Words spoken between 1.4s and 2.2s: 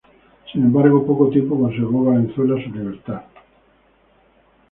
conservó